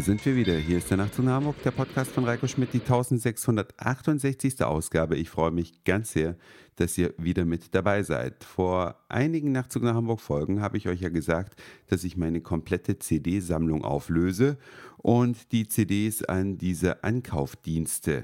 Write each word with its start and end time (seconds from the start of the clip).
Sind 0.00 0.24
wir 0.24 0.34
wieder. 0.34 0.56
Hier 0.56 0.78
ist 0.78 0.88
der 0.88 0.96
Nachtzug 0.96 1.26
nach 1.26 1.34
Hamburg, 1.34 1.62
der 1.62 1.72
Podcast 1.72 2.12
von 2.12 2.24
Reiko 2.24 2.46
Schmidt, 2.46 2.72
die 2.72 2.80
1668. 2.80 4.62
Ausgabe. 4.62 5.16
Ich 5.16 5.28
freue 5.28 5.50
mich 5.50 5.84
ganz 5.84 6.12
sehr, 6.12 6.36
dass 6.76 6.96
ihr 6.96 7.12
wieder 7.18 7.44
mit 7.44 7.74
dabei 7.74 8.02
seid. 8.02 8.42
Vor 8.42 8.96
einigen 9.10 9.52
Nachtzug 9.52 9.82
nach 9.82 9.94
Hamburg 9.94 10.20
Folgen 10.20 10.62
habe 10.62 10.78
ich 10.78 10.88
euch 10.88 11.02
ja 11.02 11.10
gesagt, 11.10 11.60
dass 11.88 12.04
ich 12.04 12.16
meine 12.16 12.40
komplette 12.40 12.98
CD-Sammlung 12.98 13.84
auflöse 13.84 14.56
und 14.96 15.52
die 15.52 15.68
CDs 15.68 16.24
an 16.24 16.56
diese 16.56 17.04
Ankaufdienste 17.04 18.22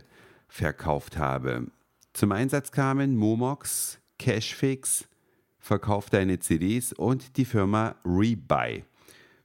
verkauft 0.49 1.19
habe. 1.19 1.67
Zum 2.15 2.33
Einsatz 2.33 2.73
kamen 2.73 3.17
Momox, 3.17 3.99
Cashfix, 4.19 5.07
Verkauf 5.59 6.09
deine 6.09 6.39
CDs 6.39 6.95
und 6.95 7.37
die 7.37 7.45
Firma 7.45 7.97
Rebuy. 8.05 8.85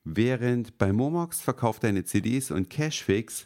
Während 0.03 0.77
bei 0.77 0.91
Momox 0.91 1.41
verkauft 1.41 1.83
deine 1.83 2.03
CDs 2.03 2.51
und 2.51 2.69
Cashfix 2.69 3.45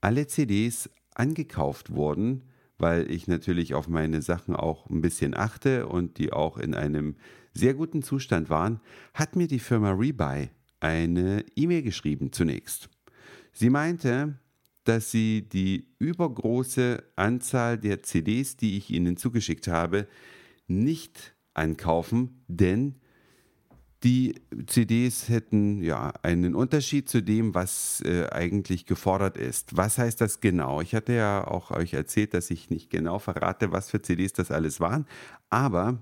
alle 0.00 0.26
CDs 0.26 0.90
angekauft 1.14 1.92
wurden, 1.94 2.42
weil 2.78 3.08
ich 3.10 3.28
natürlich 3.28 3.74
auf 3.74 3.86
meine 3.86 4.22
Sachen 4.22 4.56
auch 4.56 4.90
ein 4.90 5.00
bisschen 5.00 5.36
achte 5.36 5.86
und 5.86 6.18
die 6.18 6.32
auch 6.32 6.58
in 6.58 6.74
einem 6.74 7.16
sehr 7.52 7.74
guten 7.74 8.02
Zustand 8.02 8.50
waren, 8.50 8.80
hat 9.14 9.36
mir 9.36 9.46
die 9.46 9.60
Firma 9.60 9.92
Rebuy 9.92 10.50
eine 10.80 11.44
E-Mail 11.54 11.82
geschrieben 11.82 12.32
zunächst. 12.32 12.88
Sie 13.52 13.70
meinte, 13.70 14.38
dass 14.84 15.12
sie 15.12 15.48
die 15.48 15.86
übergroße 16.00 17.04
Anzahl 17.14 17.78
der 17.78 18.02
CDs, 18.02 18.56
die 18.56 18.76
ich 18.76 18.90
ihnen 18.90 19.16
zugeschickt 19.16 19.68
habe, 19.68 20.08
nicht 20.66 21.36
ankaufen, 21.54 22.42
denn 22.48 22.96
die 24.04 24.34
CDs 24.66 25.28
hätten 25.28 25.80
ja 25.80 26.12
einen 26.22 26.54
Unterschied 26.54 27.08
zu 27.08 27.22
dem, 27.22 27.54
was 27.54 28.02
äh, 28.04 28.26
eigentlich 28.30 28.86
gefordert 28.86 29.36
ist. 29.36 29.76
Was 29.76 29.98
heißt 29.98 30.20
das 30.20 30.40
genau? 30.40 30.80
Ich 30.80 30.94
hatte 30.94 31.12
ja 31.12 31.46
auch 31.46 31.70
euch 31.70 31.94
erzählt, 31.94 32.34
dass 32.34 32.50
ich 32.50 32.70
nicht 32.70 32.90
genau 32.90 33.18
verrate, 33.18 33.70
was 33.70 33.90
für 33.90 34.02
CDs 34.02 34.32
das 34.32 34.50
alles 34.50 34.80
waren. 34.80 35.06
Aber 35.50 35.98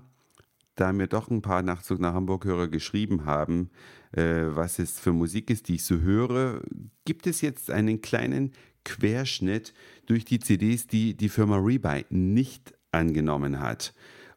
da 0.75 0.93
mir 0.93 1.07
doch 1.07 1.29
ein 1.29 1.43
paar 1.43 1.61
Nachzug 1.61 1.99
nach 1.99 2.13
Hamburg-Hörer 2.13 2.69
geschrieben 2.69 3.25
haben, 3.25 3.69
äh, 4.13 4.45
was 4.47 4.79
es 4.79 4.99
für 4.99 5.13
Musik 5.13 5.49
ist, 5.51 5.67
die 5.67 5.75
ich 5.75 5.83
so 5.83 5.99
höre, 5.99 6.61
gibt 7.05 7.27
es 7.27 7.41
jetzt 7.41 7.69
einen 7.69 8.01
kleinen 8.01 8.51
Querschnitt 8.83 9.73
durch 10.07 10.25
die 10.25 10.39
CDs, 10.39 10.87
die 10.87 11.15
die 11.15 11.29
Firma 11.29 11.57
Rebuy 11.57 12.05
nicht 12.09 12.73
angenommen 12.91 13.59
hat. 13.59 13.93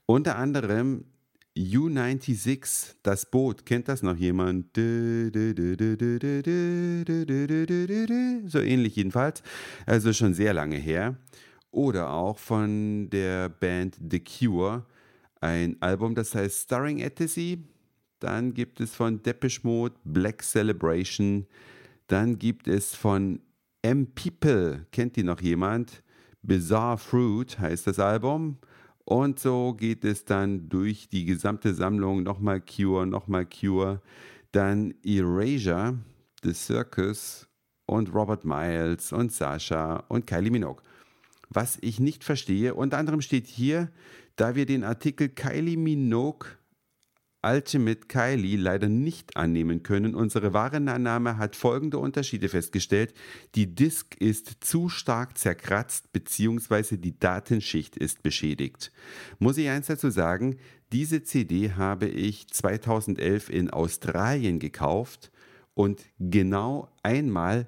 Unter 0.06 0.36
anderem 0.36 1.04
U96, 1.56 2.94
das 3.05 3.30
Boot, 3.30 3.64
kennt 3.64 3.86
das 3.86 4.02
noch 4.02 4.16
jemand? 4.16 4.74
So 4.74 4.80
ähnlich 8.58 8.97
jedenfalls, 8.97 9.42
also 9.86 10.12
schon 10.12 10.34
sehr 10.34 10.52
lange 10.52 10.77
her. 10.77 11.16
Oder 11.70 12.10
auch 12.10 12.38
von 12.38 13.08
der 13.10 13.48
Band 13.48 13.98
The 14.10 14.20
Cure, 14.20 14.84
ein 15.41 15.77
Album, 15.80 16.14
das 16.14 16.34
heißt 16.34 16.64
Starring 16.64 16.98
Ecstasy. 16.98 17.64
Dann 18.19 18.55
gibt 18.55 18.80
es 18.80 18.94
von 18.94 19.22
Depeche 19.22 19.60
Mode 19.62 19.94
Black 20.05 20.42
Celebration. 20.42 21.47
Dann 22.06 22.38
gibt 22.38 22.66
es 22.66 22.94
von 22.94 23.41
M 23.82 24.06
People, 24.14 24.86
kennt 24.91 25.16
die 25.16 25.22
noch 25.22 25.41
jemand? 25.41 26.02
Bizarre 26.42 26.98
Fruit 26.98 27.58
heißt 27.58 27.86
das 27.86 27.98
Album. 27.98 28.58
Und 29.05 29.38
so 29.38 29.74
geht 29.74 30.05
es 30.05 30.24
dann 30.24 30.69
durch 30.69 31.08
die 31.08 31.24
gesamte 31.27 31.74
Sammlung, 31.74 32.22
nochmal 32.22 32.60
Cure, 32.60 33.06
nochmal 33.06 33.47
Cure, 33.47 34.00
dann 34.52 34.94
Erasure, 35.05 35.98
The 36.42 36.54
Circus 36.54 37.48
und 37.87 38.15
Robert 38.15 38.44
Miles 38.44 39.12
und 39.12 39.32
Sasha 39.32 40.04
und 40.09 40.26
Kylie 40.26 40.50
Minogue. 40.50 40.82
Was 41.50 41.78
ich 41.82 42.00
nicht 42.00 42.25
verstehe, 42.25 42.75
unter 42.75 42.98
anderem 42.98 43.20
steht 43.20 43.47
hier, 43.47 43.91
da 44.37 44.54
wir 44.54 44.65
den 44.66 44.84
Artikel 44.84 45.28
Kylie 45.28 45.76
Minogue 45.76 46.48
Ultimate 47.44 48.06
Kylie 48.09 48.56
leider 48.56 48.88
nicht 48.88 49.37
annehmen 49.37 49.82
können. 49.82 50.15
Unsere 50.15 50.55
Warenannahme 50.55 51.37
hat 51.37 51.56
folgende 51.56 51.99
Unterschiede 51.99 52.49
festgestellt. 52.49 53.12
Die 53.55 53.75
Disk 53.75 54.16
ist 54.19 54.65
zu 54.65 54.88
stark 54.88 55.37
zerkratzt 55.37 56.12
bzw. 56.12 56.97
die 56.97 57.19
Datenschicht 57.19 57.97
ist 57.97 58.22
beschädigt. 58.22 58.93
Muss 59.38 59.59
ich 59.59 59.69
eins 59.69 59.88
dazu 59.88 60.10
sagen, 60.10 60.56
diese 60.93 61.22
CD 61.22 61.72
habe 61.72 62.06
ich 62.06 62.49
2011 62.49 63.50
in 63.50 63.71
Australien 63.71 64.59
gekauft 64.59 65.31
und 65.75 66.03
genau 66.19 66.88
einmal 67.03 67.66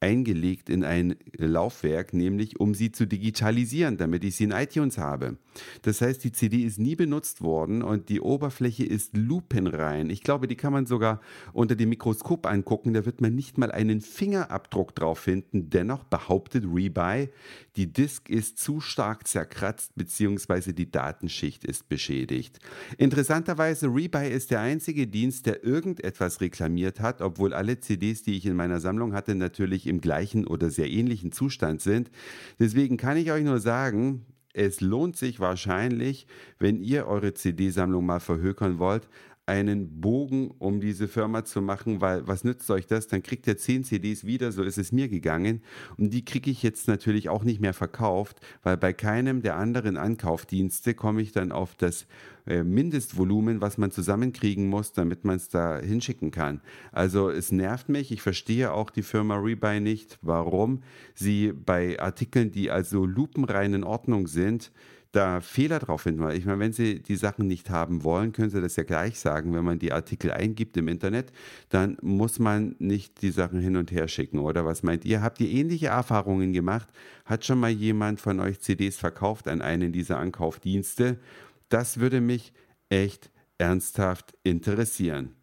eingelegt 0.00 0.70
in 0.70 0.82
ein 0.82 1.14
Laufwerk, 1.36 2.14
nämlich 2.14 2.58
um 2.58 2.74
sie 2.74 2.90
zu 2.90 3.06
digitalisieren, 3.06 3.98
damit 3.98 4.24
ich 4.24 4.36
sie 4.36 4.44
in 4.44 4.50
iTunes 4.50 4.96
habe. 4.96 5.36
Das 5.82 6.00
heißt, 6.00 6.24
die 6.24 6.32
CD 6.32 6.64
ist 6.64 6.78
nie 6.78 6.96
benutzt 6.96 7.42
worden 7.42 7.82
und 7.82 8.08
die 8.08 8.20
Oberfläche 8.20 8.84
ist 8.84 9.16
lupenrein. 9.16 10.08
Ich 10.08 10.22
glaube, 10.22 10.48
die 10.48 10.56
kann 10.56 10.72
man 10.72 10.86
sogar 10.86 11.20
unter 11.52 11.76
dem 11.76 11.90
Mikroskop 11.90 12.46
angucken, 12.46 12.94
da 12.94 13.04
wird 13.04 13.20
man 13.20 13.34
nicht 13.34 13.58
mal 13.58 13.70
einen 13.70 14.00
Fingerabdruck 14.00 14.94
drauf 14.94 15.18
finden. 15.18 15.68
Dennoch 15.68 16.04
behauptet 16.04 16.64
Rebuy, 16.66 17.28
die 17.76 17.92
Disk 17.92 18.30
ist 18.30 18.58
zu 18.58 18.80
stark 18.80 19.28
zerkratzt 19.28 19.92
bzw. 19.96 20.72
die 20.72 20.90
Datenschicht 20.90 21.64
ist 21.64 21.88
beschädigt. 21.88 22.58
Interessanterweise, 22.96 23.88
Rebuy 23.88 24.30
ist 24.30 24.50
der 24.50 24.60
einzige 24.60 25.06
Dienst, 25.06 25.46
der 25.46 25.62
irgendetwas 25.62 26.40
reklamiert 26.40 27.00
hat, 27.00 27.20
obwohl 27.20 27.52
alle 27.52 27.80
CDs, 27.80 28.22
die 28.22 28.36
ich 28.36 28.46
in 28.46 28.56
meiner 28.56 28.80
Sammlung 28.80 29.12
hatte, 29.12 29.34
natürlich 29.34 29.89
im 29.90 30.00
gleichen 30.00 30.46
oder 30.46 30.70
sehr 30.70 30.88
ähnlichen 30.88 31.32
Zustand 31.32 31.82
sind. 31.82 32.10
Deswegen 32.58 32.96
kann 32.96 33.18
ich 33.18 33.30
euch 33.30 33.44
nur 33.44 33.58
sagen, 33.58 34.24
es 34.54 34.80
lohnt 34.80 35.16
sich 35.16 35.38
wahrscheinlich, 35.38 36.26
wenn 36.58 36.80
ihr 36.80 37.06
eure 37.06 37.34
CD-Sammlung 37.34 38.06
mal 38.06 38.20
verhökern 38.20 38.78
wollt, 38.78 39.08
einen 39.50 40.00
Bogen 40.00 40.52
um 40.58 40.80
diese 40.80 41.08
Firma 41.08 41.44
zu 41.44 41.60
machen, 41.60 42.00
weil 42.00 42.24
was 42.28 42.44
nützt 42.44 42.70
euch 42.70 42.86
das? 42.86 43.08
Dann 43.08 43.24
kriegt 43.24 43.48
ihr 43.48 43.56
10 43.58 43.82
CDs 43.82 44.24
wieder, 44.24 44.52
so 44.52 44.62
ist 44.62 44.78
es 44.78 44.92
mir 44.92 45.08
gegangen. 45.08 45.60
Und 45.96 46.12
die 46.12 46.24
kriege 46.24 46.52
ich 46.52 46.62
jetzt 46.62 46.86
natürlich 46.86 47.28
auch 47.28 47.42
nicht 47.42 47.60
mehr 47.60 47.74
verkauft, 47.74 48.40
weil 48.62 48.76
bei 48.76 48.92
keinem 48.92 49.42
der 49.42 49.56
anderen 49.56 49.96
Ankaufdienste 49.96 50.94
komme 50.94 51.20
ich 51.20 51.32
dann 51.32 51.50
auf 51.50 51.74
das 51.74 52.06
äh, 52.46 52.62
Mindestvolumen, 52.62 53.60
was 53.60 53.76
man 53.76 53.90
zusammenkriegen 53.90 54.68
muss, 54.68 54.92
damit 54.92 55.24
man 55.24 55.36
es 55.36 55.48
da 55.48 55.80
hinschicken 55.80 56.30
kann. 56.30 56.60
Also 56.92 57.28
es 57.28 57.50
nervt 57.50 57.88
mich. 57.88 58.12
Ich 58.12 58.22
verstehe 58.22 58.72
auch 58.72 58.90
die 58.90 59.02
Firma 59.02 59.36
Rebuy 59.36 59.80
nicht, 59.80 60.20
warum 60.22 60.84
sie 61.12 61.52
bei 61.52 61.98
Artikeln, 61.98 62.52
die 62.52 62.70
also 62.70 63.04
lupenrein 63.04 63.74
in 63.74 63.82
Ordnung 63.82 64.28
sind, 64.28 64.70
da 65.12 65.40
Fehler 65.40 65.78
drauf. 65.78 66.06
Weil 66.06 66.36
ich 66.36 66.44
meine, 66.44 66.58
wenn 66.60 66.72
Sie 66.72 67.02
die 67.02 67.16
Sachen 67.16 67.46
nicht 67.46 67.70
haben 67.70 68.04
wollen, 68.04 68.32
können 68.32 68.50
Sie 68.50 68.60
das 68.60 68.76
ja 68.76 68.84
gleich 68.84 69.18
sagen. 69.18 69.54
Wenn 69.54 69.64
man 69.64 69.78
die 69.78 69.92
Artikel 69.92 70.30
eingibt 70.30 70.76
im 70.76 70.88
Internet, 70.88 71.32
dann 71.68 71.96
muss 72.02 72.38
man 72.38 72.76
nicht 72.78 73.22
die 73.22 73.30
Sachen 73.30 73.60
hin 73.60 73.76
und 73.76 73.90
her 73.90 74.08
schicken. 74.08 74.38
Oder 74.38 74.64
was 74.64 74.82
meint 74.82 75.04
ihr? 75.04 75.22
Habt 75.22 75.40
ihr 75.40 75.50
ähnliche 75.50 75.88
Erfahrungen 75.88 76.52
gemacht? 76.52 76.88
Hat 77.24 77.44
schon 77.44 77.60
mal 77.60 77.70
jemand 77.70 78.20
von 78.20 78.40
euch 78.40 78.60
CDs 78.60 78.96
verkauft 78.96 79.48
an 79.48 79.62
einen 79.62 79.92
dieser 79.92 80.18
Ankaufdienste? 80.18 81.18
Das 81.68 82.00
würde 82.00 82.20
mich 82.20 82.52
echt 82.88 83.30
ernsthaft 83.58 84.34
interessieren. 84.42 85.34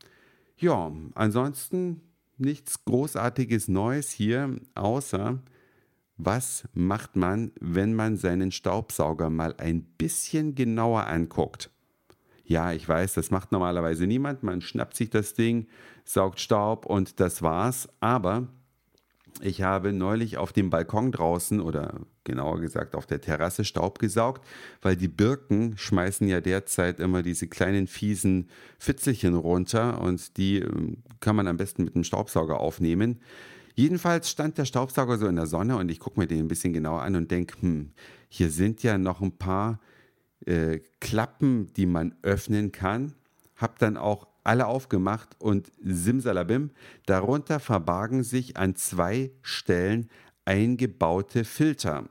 Ja, 0.57 0.91
ansonsten 1.13 2.01
nichts 2.37 2.83
Großartiges 2.85 3.67
Neues 3.67 4.11
hier, 4.11 4.55
außer 4.75 5.39
was 6.17 6.67
macht 6.73 7.15
man, 7.15 7.51
wenn 7.59 7.93
man 7.93 8.17
seinen 8.17 8.51
Staubsauger 8.51 9.29
mal 9.29 9.55
ein 9.57 9.83
bisschen 9.83 10.55
genauer 10.55 11.07
anguckt? 11.07 11.69
Ja, 12.43 12.71
ich 12.71 12.87
weiß, 12.87 13.13
das 13.13 13.29
macht 13.29 13.51
normalerweise 13.51 14.07
niemand. 14.07 14.41
Man 14.41 14.61
schnappt 14.61 14.95
sich 14.95 15.09
das 15.09 15.33
Ding, 15.33 15.67
saugt 16.05 16.39
Staub 16.39 16.85
und 16.85 17.19
das 17.19 17.41
war's. 17.41 17.89
Aber 17.99 18.47
ich 19.41 19.61
habe 19.61 19.93
neulich 19.93 20.37
auf 20.37 20.53
dem 20.53 20.69
Balkon 20.69 21.11
draußen 21.11 21.59
oder 21.59 21.99
genauer 22.23 22.59
gesagt 22.59 22.95
auf 22.95 23.05
der 23.05 23.21
Terrasse 23.21 23.65
Staub 23.65 23.99
gesaugt, 23.99 24.45
weil 24.81 24.95
die 24.95 25.07
Birken 25.07 25.77
schmeißen 25.77 26.27
ja 26.27 26.41
derzeit 26.41 26.99
immer 26.99 27.21
diese 27.21 27.47
kleinen 27.47 27.87
fiesen 27.87 28.49
Fitzelchen 28.79 29.35
runter 29.35 30.01
und 30.01 30.37
die 30.37 30.59
ähm, 30.59 31.03
kann 31.19 31.35
man 31.35 31.47
am 31.47 31.57
besten 31.57 31.83
mit 31.83 31.95
dem 31.95 32.03
Staubsauger 32.03 32.59
aufnehmen. 32.59 33.19
Jedenfalls 33.79 34.31
stand 34.31 34.57
der 34.57 34.65
Staubsauger 34.65 35.19
so 35.19 35.27
in 35.27 35.35
der 35.35 35.45
Sonne 35.45 35.77
und 35.77 35.91
ich 35.91 35.99
gucke 35.99 36.19
mir 36.19 36.25
den 36.25 36.39
ein 36.39 36.47
bisschen 36.47 36.73
genauer 36.73 37.03
an 37.03 37.15
und 37.15 37.29
denke, 37.29 37.61
hm, 37.61 37.91
hier 38.27 38.49
sind 38.49 38.81
ja 38.81 38.97
noch 38.97 39.21
ein 39.21 39.37
paar 39.37 39.79
äh, 40.47 40.79
Klappen, 40.99 41.71
die 41.73 41.85
man 41.85 42.15
öffnen 42.23 42.71
kann. 42.71 43.13
Hab 43.55 43.77
dann 43.77 43.95
auch 43.95 44.27
alle 44.43 44.65
aufgemacht 44.65 45.35
und 45.37 45.71
simsalabim, 45.79 46.71
darunter 47.05 47.59
verbargen 47.59 48.23
sich 48.23 48.57
an 48.57 48.75
zwei 48.75 49.29
Stellen 49.43 50.09
eingebaute 50.43 51.43
Filter. 51.43 52.09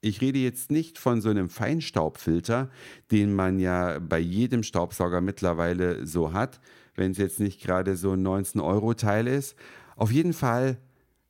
Ich 0.00 0.20
rede 0.20 0.38
jetzt 0.38 0.70
nicht 0.70 0.98
von 0.98 1.20
so 1.20 1.30
einem 1.30 1.50
Feinstaubfilter, 1.50 2.70
den 3.10 3.34
man 3.34 3.58
ja 3.58 3.98
bei 3.98 4.20
jedem 4.20 4.62
Staubsauger 4.62 5.20
mittlerweile 5.20 6.06
so 6.06 6.32
hat, 6.32 6.60
wenn 6.94 7.10
es 7.10 7.18
jetzt 7.18 7.40
nicht 7.40 7.60
gerade 7.60 7.96
so 7.96 8.12
ein 8.12 8.24
19-Euro-Teil 8.24 9.26
ist. 9.26 9.56
Auf 9.96 10.12
jeden 10.12 10.32
Fall 10.32 10.78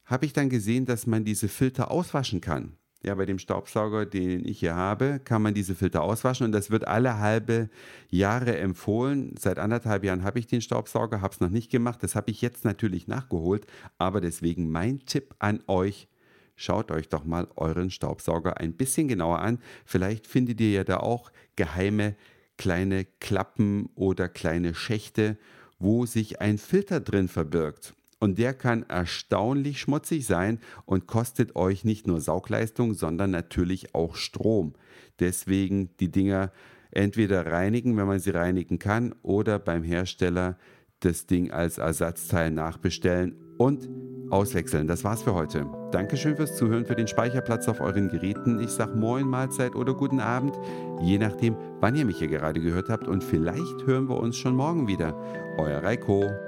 habe 0.08 0.24
ich 0.24 0.32
dann 0.32 0.48
gesehen, 0.48 0.86
dass 0.86 1.06
man 1.06 1.24
diese 1.24 1.48
Filter 1.48 1.90
auswaschen 1.90 2.40
kann. 2.40 2.72
Ja, 3.04 3.14
bei 3.14 3.26
dem 3.26 3.38
Staubsauger, 3.38 4.06
den 4.06 4.44
ich 4.44 4.58
hier 4.58 4.74
habe, 4.74 5.20
kann 5.22 5.40
man 5.40 5.54
diese 5.54 5.76
Filter 5.76 6.02
auswaschen 6.02 6.46
und 6.46 6.52
das 6.52 6.70
wird 6.70 6.88
alle 6.88 7.18
halbe 7.18 7.70
Jahre 8.08 8.56
empfohlen. 8.56 9.34
Seit 9.38 9.60
anderthalb 9.60 10.02
Jahren 10.02 10.24
habe 10.24 10.40
ich 10.40 10.48
den 10.48 10.62
Staubsauger, 10.62 11.20
habe 11.20 11.32
es 11.32 11.40
noch 11.40 11.50
nicht 11.50 11.70
gemacht. 11.70 12.02
Das 12.02 12.16
habe 12.16 12.32
ich 12.32 12.42
jetzt 12.42 12.64
natürlich 12.64 13.06
nachgeholt, 13.06 13.66
aber 13.98 14.20
deswegen 14.20 14.70
mein 14.72 14.98
Tipp 15.06 15.36
an 15.38 15.62
euch. 15.68 16.08
Schaut 16.56 16.90
euch 16.90 17.08
doch 17.08 17.24
mal 17.24 17.46
euren 17.54 17.90
Staubsauger 17.90 18.56
ein 18.58 18.72
bisschen 18.72 19.06
genauer 19.06 19.38
an. 19.38 19.60
Vielleicht 19.84 20.26
findet 20.26 20.60
ihr 20.60 20.70
ja 20.70 20.82
da 20.82 20.96
auch 20.96 21.30
geheime 21.54 22.16
kleine 22.56 23.04
Klappen 23.20 23.90
oder 23.94 24.28
kleine 24.28 24.74
Schächte, 24.74 25.38
wo 25.78 26.04
sich 26.04 26.40
ein 26.40 26.58
Filter 26.58 26.98
drin 26.98 27.28
verbirgt. 27.28 27.94
Und 28.20 28.38
der 28.38 28.52
kann 28.52 28.84
erstaunlich 28.88 29.80
schmutzig 29.80 30.26
sein 30.26 30.58
und 30.86 31.06
kostet 31.06 31.54
euch 31.54 31.84
nicht 31.84 32.06
nur 32.06 32.20
Saugleistung, 32.20 32.94
sondern 32.94 33.30
natürlich 33.30 33.94
auch 33.94 34.16
Strom. 34.16 34.74
Deswegen 35.20 35.96
die 35.98 36.10
Dinger 36.10 36.52
entweder 36.90 37.46
reinigen, 37.46 37.96
wenn 37.96 38.06
man 38.06 38.18
sie 38.18 38.30
reinigen 38.30 38.78
kann, 38.78 39.14
oder 39.22 39.58
beim 39.58 39.82
Hersteller 39.82 40.58
das 41.00 41.26
Ding 41.26 41.50
als 41.52 41.78
Ersatzteil 41.78 42.50
nachbestellen 42.50 43.36
und 43.56 43.88
auswechseln. 44.30 44.86
Das 44.86 45.04
war's 45.04 45.22
für 45.22 45.34
heute. 45.34 45.66
Dankeschön 45.90 46.36
fürs 46.36 46.56
Zuhören, 46.56 46.86
für 46.86 46.96
den 46.96 47.08
Speicherplatz 47.08 47.68
auf 47.68 47.80
euren 47.80 48.08
Geräten. 48.08 48.60
Ich 48.60 48.70
sag 48.70 48.94
Moin, 48.94 49.26
Mahlzeit 49.26 49.74
oder 49.74 49.94
guten 49.94 50.20
Abend, 50.20 50.54
je 51.02 51.18
nachdem, 51.18 51.56
wann 51.80 51.96
ihr 51.96 52.04
mich 52.04 52.18
hier 52.18 52.28
gerade 52.28 52.60
gehört 52.60 52.88
habt. 52.88 53.06
Und 53.06 53.24
vielleicht 53.24 53.86
hören 53.86 54.08
wir 54.08 54.18
uns 54.18 54.36
schon 54.36 54.56
morgen 54.56 54.88
wieder. 54.88 55.14
Euer 55.56 55.82
Reiko. 55.82 56.47